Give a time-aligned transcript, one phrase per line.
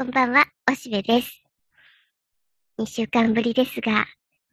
[0.00, 1.42] こんばんは、おしべです。
[2.78, 4.06] 2週間ぶりですが、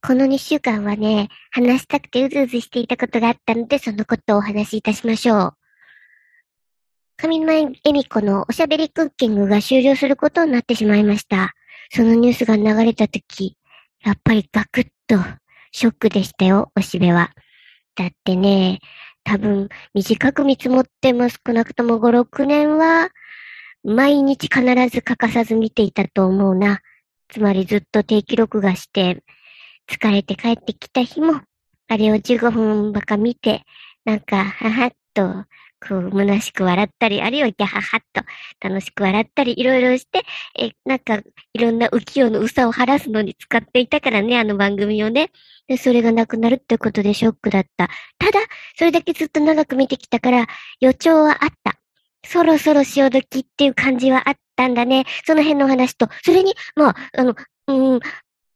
[0.05, 5.53] この2週間はね、話したくてうずうずしていたことがあったので、そのことをお話しいたしましょう。
[7.15, 11.53] 上沼恵美子のおしゃべりクッキングが終了することになってしまいました。
[11.93, 13.55] そのニュースが流れたとき、
[14.03, 15.15] やっぱりガクッと
[15.71, 17.31] ショックでしたよ、おしべは。
[17.95, 18.79] だってね、
[19.23, 23.11] 多分短く見積もっても少なくとも5、6年は
[23.87, 26.81] 毎日必ず欠かさず見ていたと思うな。
[27.29, 29.23] つまりずっと定期録画して、
[29.89, 31.39] 疲れて帰ってきた日も、
[31.87, 33.63] あれを15分ばか見て、
[34.03, 35.45] なんか、ははっと、
[35.79, 38.23] こう、虚しく笑ったり、あるいはギャハハっと
[38.59, 40.23] 楽しく笑ったり、いろいろして、
[40.59, 41.21] え、なんか、
[41.53, 45.31] いろんな浮世のうさを晴らすのに使っていたからね、あの番組をね。
[45.69, 47.87] で、それがなくなるってことでショックだった。
[48.17, 48.39] ただ、
[48.75, 50.47] それだけずっと長く見てきたから、
[50.81, 51.79] 予兆はあった。
[52.25, 55.05] そろそろ潮時っていう感じはあったんだね。
[55.25, 57.35] その辺の話と、それに、まあ、あの、
[57.67, 57.99] うん、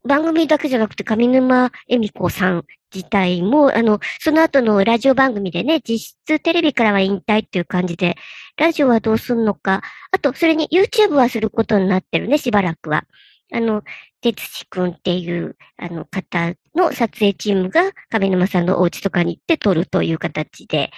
[0.03, 8.17] 番組だけじゃなくて上沼恵美子さん自体も、あの、その後のラジオ番組でね、実質テレビからは引退っていう感じで、
[8.57, 13.05] ラジオはどうすんのか、あと、それに YouTube はすることになってるね、しばらくは。
[13.53, 13.83] あの、
[14.21, 20.91] 哲司くんっていう、あの方の撮影チームが上沼さんのお家とかに行って撮るという形で、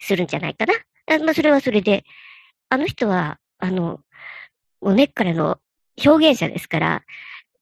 [0.00, 0.72] するんじゃないかな。
[1.18, 2.04] まあ、それはそれで、
[2.68, 4.00] あの人は、あの、
[4.80, 5.58] もう根っからの
[6.04, 7.02] 表現者ですから、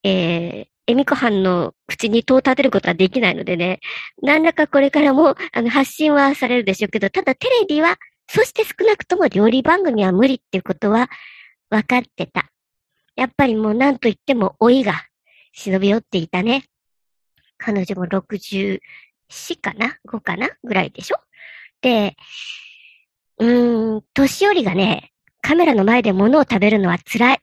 [0.04, 3.80] えー、エミコ藩の口に戸を立てることはできないのでね、
[4.22, 7.96] 何らかこれからも、あの、発信はされるでしょうけど、ただテレビは、
[8.30, 11.08] そして少なくとも料理番組は無理っていうことは
[11.70, 12.50] 分かってた。
[13.16, 14.92] やっぱりもう何と言っても老いが
[15.52, 16.64] 忍び寄っていたね。
[17.56, 18.80] 彼女も64
[19.60, 20.50] かな ?5 かな？
[20.62, 21.16] ぐらいでしょ？
[21.80, 22.16] で、
[23.38, 27.40] うーん、年寄りがね、カメラの前で物を食べるのは辛い。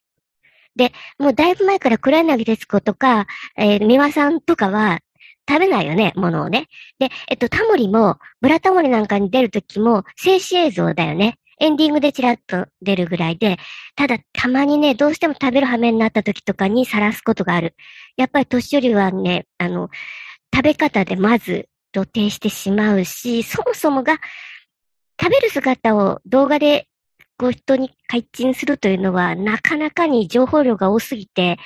[0.75, 4.99] で、もうだいぶ前から黒柳徹子とか、えー、三輪さんとかは
[5.47, 6.67] 食べないよね、物をね。
[6.99, 11.37] で、えっと、タモリも、ブラタモリなんかに出るときも、静止映像だよね。
[11.59, 13.57] エンディングでチラッと出るぐらいで、
[13.95, 17.75] ただたまにね、どうしても食べる羽目になった時とかにさらすことがある。
[18.17, 19.89] やっぱり年寄りはね、あの、
[20.53, 24.19] 食べ方でまず露呈してしまうし、そもそもが
[25.19, 26.87] 食べる姿を動画で
[27.37, 31.57] こう人に開陳するというのはなかなかに情報量が多すぎて、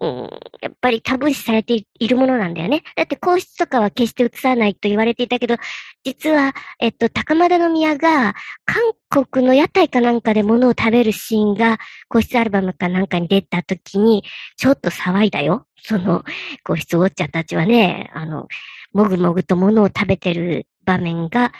[0.00, 0.30] うん、
[0.60, 2.84] やっぱりタブー視されているものなんだよね。
[2.96, 5.56] だって皇室とかは決して映さないと言われていたけど、
[6.04, 8.34] 実は、えっと、高円宮が
[8.64, 14.22] 韓国の屋台かなんかで物を食べるシーンが皇室アルバムかなんかに出た時に、
[14.56, 15.66] ちょっと騒いだよ。
[15.82, 16.24] その、
[16.64, 18.46] 皇室ウォッチャーたちはね、あの、
[18.92, 21.52] もぐもぐと物を食べてる場面が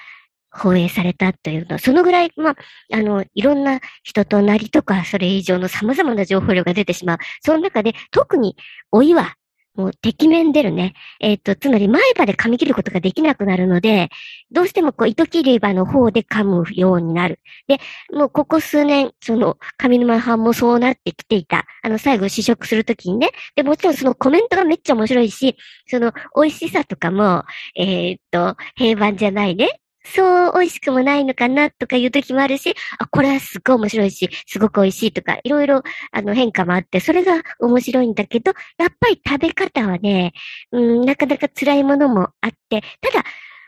[0.50, 2.56] 放映されたというのは、そのぐらい、まあ、
[2.92, 7.18] あの、いろんな人となりとか、それ以上の様々な情報量が出てしまう。
[7.42, 8.56] その中で、特に、
[8.92, 9.34] 老いは、
[9.78, 10.94] もう、敵面出るね。
[11.20, 14.08] えっ、ー、と、つまり前歯で噛み切ることができなくなるので、
[14.50, 17.38] どうしてもこう、糸切り歯の方で噛むようになる。
[17.68, 17.78] で、
[18.12, 21.64] もうここ数年、その、上沼派もそうなってきていた。
[21.82, 23.30] あの、最後試食するときにね。
[23.54, 25.56] で、もちろんそのコメントがめっちゃ面白いし、
[25.86, 27.44] その、美味しさとかも、
[27.76, 29.80] えっ、ー、と、平板じゃないね。
[30.04, 35.82] そう美味しくもないのかなとかいう時もあるし、あ、これはすっごい面白いし、すごく美味しいとか、いろいろ、
[36.12, 40.32] あの、変化もあって、それが面白いんだけど、やっぱり食べ方はね、
[40.72, 43.24] うん、なかなか辛いものもあって、ただ、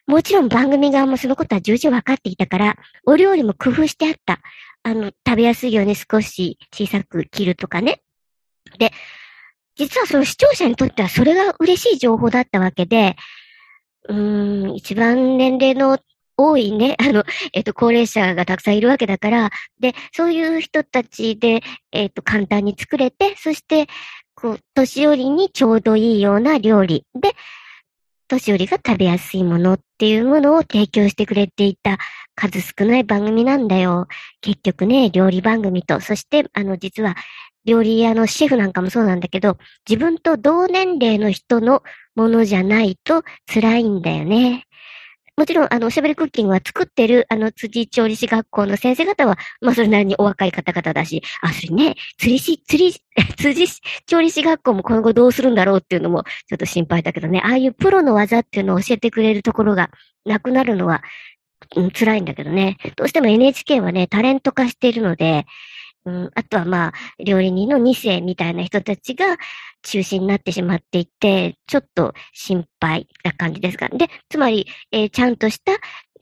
[0.07, 2.77] もちろん番組側もそのことは重々分かっていたから、
[3.07, 4.41] お料理も工夫してあった。
[4.83, 8.03] あの、食べやすいように少し小さく切るとかね。
[8.79, 8.93] で、
[9.77, 13.17] 実はその視聴者にとってはそれが嬉しい情報だったわけで、
[14.09, 15.99] うーん、一番年齢の
[16.49, 21.62] 多いね、 あの、えっ、と、高齢者がたくさんいるわけだから、で、そういう人たちで、
[21.93, 23.87] えっ、と、簡単に作れて、そして、
[24.34, 27.34] こう、年寄りにちょうどいいような料理で、
[28.28, 31.99] 年寄りが食べやすいものっていうものを提供してくれていた
[32.37, 34.07] 数少ない番組なんだよ。
[34.41, 37.17] 結局ね、料理番組と、そして、あの、実は、
[37.67, 39.59] 料理屋のシェフなんかもそうなんだけど、
[39.89, 41.83] 自分と同年齢の人の
[42.15, 43.22] ものじゃないと
[43.53, 44.65] 辛いんだよね。
[45.41, 52.95] もちろん、あの、おしゃべりクッキングは作ってる、あの、辻調理師学校の先生方は、まあ、それなりにお若い方々だし、あ、それね、釣り師、釣り、
[53.41, 53.66] 辻
[54.04, 59.89] 調理師学校も今後どうするんだろうっていうのも、ちょっと心配だけどね、ああいうプロの技っていうのを教えてくれるところが
[60.27, 61.03] なくなるのは、
[61.75, 62.77] うん、辛いんだけどね。
[62.97, 65.47] どうしても NHK はね、タレント化しているので、
[66.07, 66.93] うん、あとはまあ、
[67.23, 69.37] 料理人の2世みたいな人たちが
[69.83, 73.89] 中心になってしまっていて、ちょっと心配な感じですが。
[73.91, 75.73] で、つまり、えー、ちゃんとした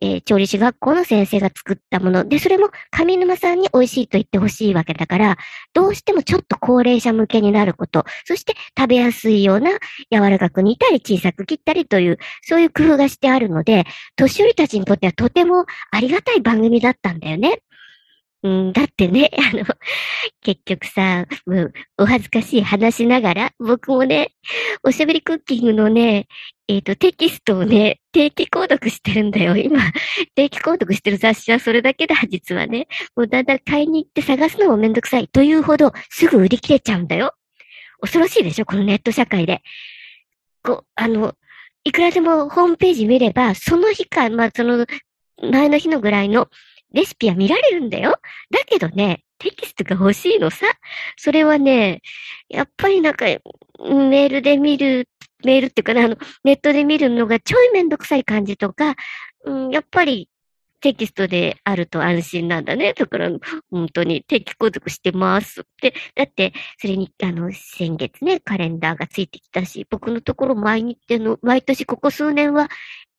[0.01, 2.27] えー、調理師学校の先生が作ったもの。
[2.27, 5.37] で、それも上沼さんに美味しいと言ってほしいわけだから、
[5.73, 9.71] どうしてもちょっと高齢者向けになること、そして食べやすいような
[10.11, 13.85] 柔らかく煮たり小さく切ったりという、そういう工夫がしてあるので、
[14.15, 17.59] 年寄りたちにとってはとてもありがたい番組だったんだよね。
[18.41, 19.65] うん、だってね、 あの、
[20.41, 24.31] 結局さ、もう、お恥ずかしい話しながら、僕もね、
[24.83, 26.27] おしゃべりクッキングのね、
[26.69, 29.57] えっ、ー、と、テキストをね、定期購読してるんだよ。
[29.57, 29.81] 今、
[30.35, 32.87] 定期購読してる雑誌はそれだけだ、実はね。
[33.15, 35.27] もうだんだん買いに行って探すのもめんどくさい。
[35.27, 37.33] というほど、すぐ売り切れちゃうんだよ。
[37.99, 39.61] 恐ろしいでしょこのネット社会で。
[40.63, 41.35] こう、あの、
[41.83, 44.85] いくらでもホームページ見れば、その日か、まあ、その、
[45.51, 46.49] 前の日のぐらいの
[46.93, 48.11] レシピは見られるんだよ。
[48.51, 50.67] だけどね、テキストが欲しいのさ。
[51.17, 52.01] それはね、
[52.49, 55.09] やっぱりなんか、メールで見る、
[55.43, 58.95] メールっていうかな、あの、ネットで見るのがちょいめんどくさい感じとか、
[59.45, 60.29] うん、やっぱり
[60.81, 62.93] テキストであると安心なんだね。
[62.93, 63.29] だから、
[63.69, 65.93] 本当に定期購読してますって。
[66.15, 72.69] だって、それに、あの、先月ね、カレンダーがついてきたし、僕のところ毎日の、毎年ここ数年は、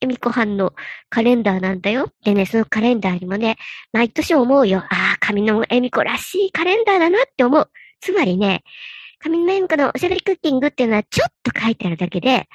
[0.02, 0.72] エミコンの
[1.10, 2.10] カレンダーなんだよ。
[2.24, 3.56] でね、そのカレンダーにもね、
[3.92, 4.78] 毎年思うよ。
[4.78, 7.70] ああ、神のエミコらしいカレンダーだなって思う。
[8.00, 8.64] つまりね、
[9.18, 12.48] 神のエミコのおしゃべりクッキングっていうのはちょっと書いてあるだけで、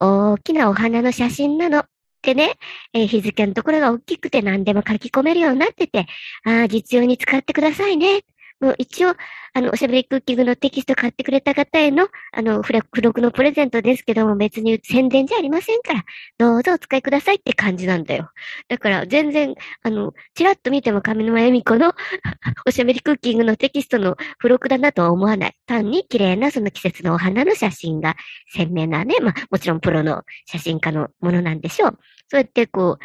[0.00, 1.84] 大きなお花の写真なの。
[2.20, 2.54] てね、
[2.92, 6.06] えー、日付のところが大きくて何でも書き込めるようになってて、
[6.44, 8.22] ああ、実用に使ってくださいね。
[8.60, 9.14] もう一応、
[9.54, 16.04] あの、おしゃべりクッキングのテキスト買ってくれた方への、あの、付録のプレゼントですけども、別に宣伝じゃありませんから、
[16.38, 18.30] どうぞお使いくださいって感じなんだよ。
[18.68, 21.94] だから、全然、あの、ちらっと見ても上沼恵美子の
[22.66, 25.56] おしゃべりクッキングのテキストの付録だなとは思わない。
[25.66, 28.16] 単に綺麗なその季節のお花の写真が
[28.52, 31.98] 鮮明なね、まあ、もちろんプロの写真家のものなんでしょう。
[32.28, 33.04] そうやってこう、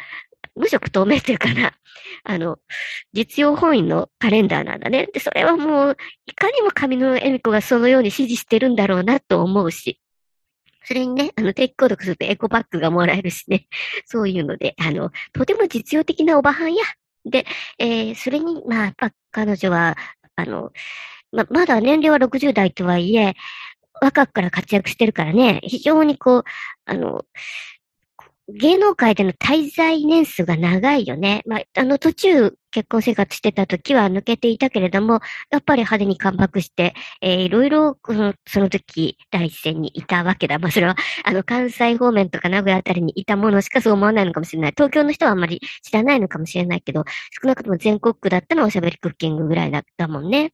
[0.56, 1.72] 無色透明っていうかな、
[2.24, 2.58] あの、
[3.12, 5.08] 実用本位のカレンダーなんだね。
[5.12, 10.00] で、それはもう、いかにも上野恵美子がそのように指示してるんだろうなと思うし。
[10.84, 13.66] それにね、あの、定期購読するとエコバッグがもらえるしね。
[14.06, 16.84] そういうので、あの、とても実用的なおばはんや。
[17.24, 17.44] で、
[17.78, 19.96] えー、それに、まあ、やっぱ彼女は、
[20.36, 20.72] あの、
[21.32, 23.34] ま、まだ年齢は60代とはいえ、
[24.00, 26.44] 若くから活躍してるからね、非常にこう、
[26.84, 27.24] あの、
[28.48, 31.42] 芸能界での滞在年数が長いよね。
[31.46, 35.20] まあ、あの途中結婚生活してた時は抜けていたけれども、
[35.50, 37.98] やっぱり派手に関白して、えー、いろいろ、
[38.46, 40.58] その時第一線にいたわけだ。
[40.58, 40.94] まあ、それは、
[41.24, 44.72] あの、関西方面とか名古屋あたりにいたものしかそう思わないのかもしれない。
[44.76, 47.04] 東京の人はあんまり知らないのかもしれないけど、
[47.42, 50.52] 少なくとも全国区だったのはおしゃべりクッキングぐらいだったもんね。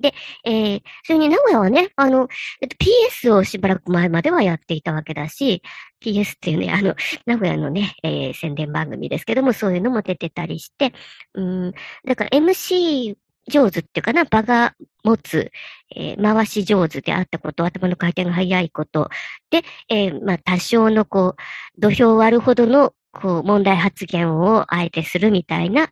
[0.00, 0.14] で、
[0.44, 2.28] えー、それに名古屋はね、あの、
[2.60, 5.62] えっと、PS をしばらく前まではやっていたわけだし、
[6.02, 6.94] PS っていうね、あの、
[7.26, 10.92] 名古屋のね、えー、宣伝番組ですけども、そういうのも出てたりして、
[11.34, 11.72] うん、
[12.06, 13.16] だから MC
[13.48, 14.74] 上手っていうかな、場が
[15.04, 15.50] 持つ、
[15.94, 19.10] えー、回し上手であったこと、頭の回転が速いこと、
[19.50, 25.90] で、えー、まあ、多少のこう、土俵を割るほどの、こう、問題発言をあえてするみたいな、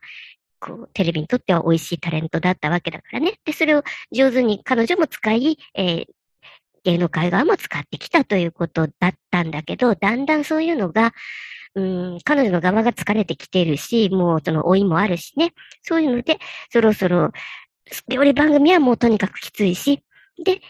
[0.59, 3.39] こう、テレビにとっては美味しいタレントだったわけだからね。
[3.45, 6.05] で、それを上手に彼女も使い、えー、
[6.83, 11.13] 芸能界側も使ってきたということだったんだけど、だんだんそういうのが、
[11.75, 11.81] う
[12.15, 15.53] ん、彼女の側が疲れてきてるし、もうその老いもあるしね。
[15.83, 16.39] そういうので、
[16.71, 17.31] そろそろ、
[18.07, 20.03] 料理番組はもうとにかくきついし、
[20.43, 20.61] で、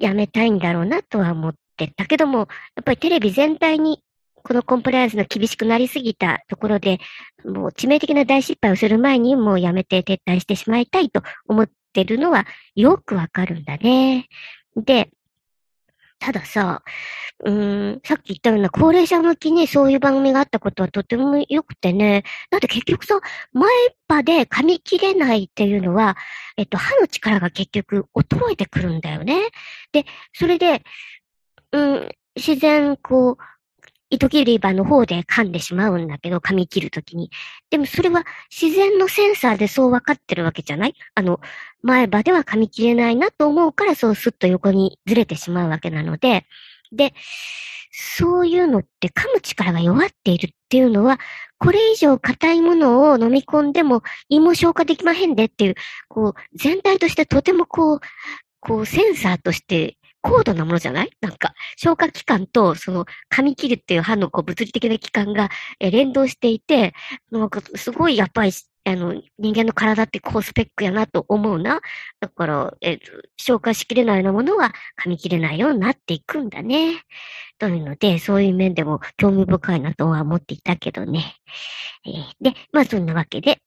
[0.00, 2.44] やめたいんだろうなとは思ってたけども、や
[2.80, 4.02] っぱりテレビ全体に
[4.46, 7.00] このコンプライアンスの厳しくなりすぎたところで、
[7.44, 14.28] もう致命的な大失敗をする前にもうやめて撤退してしまいたいと思ってるのはよくわかるんだね。
[14.76, 15.10] で、
[16.20, 16.84] たださ、
[17.44, 22.22] うーん、さっき言ったような高齢者向きにそういう番組があったことはとても良くてね。
[22.52, 23.18] だって結局さ、
[23.52, 23.68] 前
[24.06, 26.16] 歯で噛み切れないっていうのは、
[26.56, 29.48] えっと、歯の力が結局衰えてくるんだよね。
[29.90, 30.84] で、それで、
[31.72, 33.55] うん、自然、こう、
[34.08, 37.30] 糸切り刃の方で噛んでしまうんだけど、噛み切るときに。
[37.70, 40.94] でもそれは自然のセンサーでそう分かってるわけじゃない？
[41.14, 41.40] あの、
[41.82, 46.46] 前歯では噛み切れないなと思うからそうスッと横にずれてしまうわけなので、
[46.92, 47.14] で、
[47.90, 51.18] そういうのって噛む力が弱っているっていうのは、
[51.58, 55.74] これ以上硬いものを飲み込んでも胃も消化できまへんでっていう、
[56.08, 58.00] こう、全体としてとてもこう、
[58.60, 59.96] こう、センサーとして
[60.26, 61.10] 高度なものじゃない？
[61.20, 66.94] なんか、消化器官と、その、噛み切るっていう歯のこう物理的な器官が、え連動していて、
[67.30, 68.52] なんか、すごいやっぱり、
[68.84, 71.80] あの、人間の体って高スペックやなと思うな。
[72.20, 77.02] だから、えっ、と、消化しきれないようなものは噛み切れないようになっていくんだね。
[77.58, 81.36] というので、そういう面でも興味深いなとは思っていたけどね。
[82.04, 83.60] えー、で、まあそんなわけで、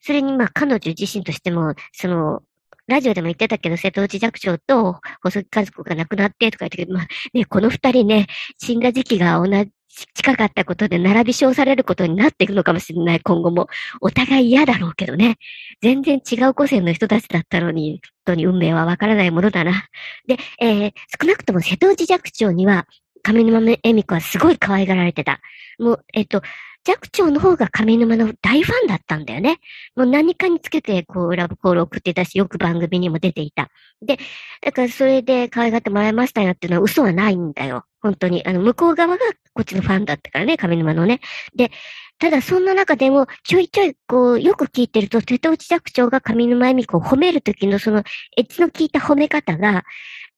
[0.00, 2.42] それにまあ彼女自身としても、その、
[2.90, 8.26] ラジオでも言ってたけど、瀬戸内寂聴と細木和子が亡くなってとか言ってけど、まあね、この二人ね、
[8.58, 9.70] 死んだ時期が同じ、
[10.14, 13.68] 近かったことで並び称されることになっていくのかもしれない、今後も。
[14.00, 15.36] お互い嫌だろうけどね。
[15.82, 19.86] 全然違う個性の人たちだったのに、本当に運命はわからないものだな。
[20.26, 22.86] で、えー、少なくとも瀬戸内寂聴には、
[23.22, 25.40] 上沼恵美子はすごい可愛がられてた。
[25.78, 26.42] もう、えっと、
[26.84, 29.58] 寂聴の方が上沼の大ファンだったんだよね。
[29.96, 33.68] もう何かにつけて、こう、ラブコール送ってたし、よく番組にも出ていた。
[34.00, 34.18] で、
[34.62, 37.84] だからそれで可愛がってもらいましたよっていうのは嘘はないんだよ。
[38.00, 38.44] 本当に。
[38.46, 41.20] あの、向こう側がこっちのファンだったからね、上沼のね。
[41.54, 41.70] で、
[42.18, 48.04] ただそんな中でも、ちょいちょい、こう、よく聞いてると、瀬戸内寂聴が上沼恵美子を褒めるときのその、
[48.36, 49.84] エッジの効いた褒め方が、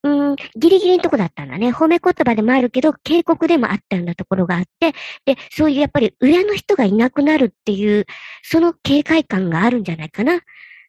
[0.03, 1.71] うん、ギリギリのとこだったんだね。
[1.71, 4.93] 褒め言葉でもあるけど、警告でもあったようなところがあって、
[5.25, 8.05] で、そういうやっぱり上の人がいなくなるっていう、
[8.43, 10.41] その警戒感があるんじゃないかな。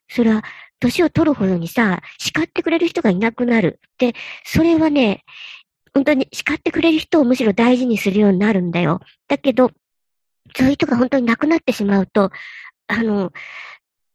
[0.09, 0.43] それは、
[0.79, 3.79] 年を取るほどにさ、叱ってくれる人がいなくなる。
[3.97, 5.23] で、それはね、
[5.93, 8.99] 本当に叱ってくれる人をむしろ大事にするようになるんだよ。
[9.29, 9.71] だけど、
[10.57, 12.31] そういう人が本当に亡くなってしまうと、
[12.87, 13.31] あの、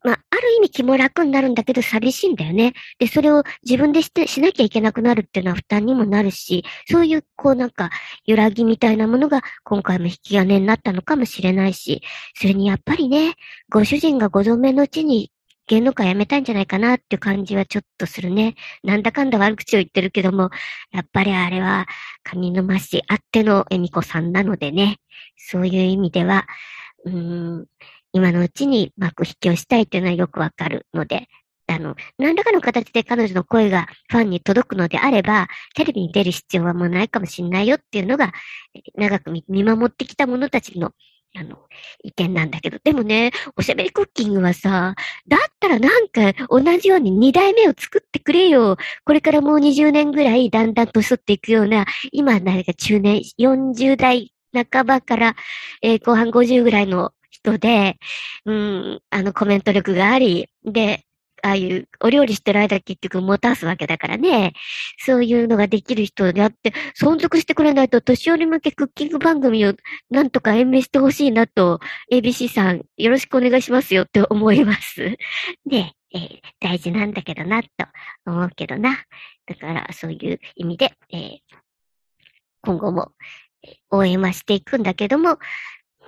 [0.03, 2.73] まあ、ある意味気も楽になるんだけど寂しいんだよね。
[2.99, 7.91] で、それを自分でして、しなきゃいけなくなるっていうのは負担にもなるし、そういう、こうなんか、
[8.25, 12.03] 揺らぎみたいなものが今回も引き金になったのかもしれないし、
[12.35, 13.35] それにやっぱりね、
[13.69, 15.31] ご主人がご存命のうちに
[15.71, 18.57] 芸能界辞めたいんじゃないかなっていう感じはちょっとするね。
[18.83, 20.51] なんだかんだ悪口を言ってるけども、
[20.91, 21.87] やっぱりあれは
[22.25, 24.97] 上沼市あっての恵美子さんなのでね、
[25.37, 26.47] そういう意味では、
[27.05, 27.67] うーん、
[28.13, 31.29] 今のうちに幕引きをしたいっていうのはよくわかるので、
[31.71, 38.33] あの、何らかの形で彼女の声がファンに届くのであれば、テレビに出る必要はもうないかもしれないよっていうのが、
[38.97, 40.93] 長く見守ってきた者たちの、
[41.37, 41.59] あの、
[42.03, 42.79] 意見なんだけど。
[42.83, 44.97] でもね、おしゃべりクッキングはさ、
[45.29, 48.77] だったらなんか同じように二代目を作ってくれよ。
[49.05, 55.37] これからもう20年ぐらいだんだん年取っていくような、今誰か中年、40代半ばから、
[55.83, 57.99] えー、後半50ぐらいの人で、
[58.45, 61.05] うん、あのコメント力があり、で、
[61.43, 64.53] ああいうお料理してる間結局持たすわけだからね。
[64.99, 69.75] そういうのができる人であって、存続してくれないと年寄り向けクッキング番組を
[70.11, 71.81] なんとか延命してほしいなと、
[72.13, 75.17] ABC さんよろしくお願いしますよって思います。
[75.67, 77.69] で、 えー、大事なんだけどなと
[78.27, 79.05] 思うけどな。
[79.47, 81.39] だからそういう意味で、えー、
[82.63, 83.13] 今後も
[83.91, 85.39] 応援はしていくんだけども、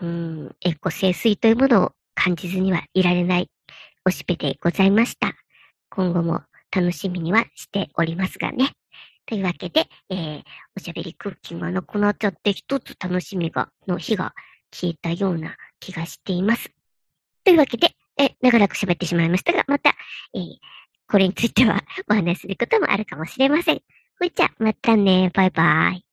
[0.00, 3.50] うん、エコ清水というものを感じずにはいられない
[4.04, 5.34] おしべでございました。
[5.90, 6.42] 今後も
[6.74, 8.72] 楽しみにはしておりますがね。
[9.26, 10.42] というわけで、えー、
[10.76, 14.34] おしゃべりクッキングがなくなっちゃって一つ楽しみが、の日が
[14.72, 16.70] 消えたような気がしています。
[17.44, 19.90] というわけで、え、長らく喋ってしまいましたが、また、
[20.34, 20.56] えー、
[21.08, 23.82] これについてはお話しすることもあるかもしれません。
[24.18, 25.30] ほいじゃ、またね。
[25.32, 26.11] バイバイ。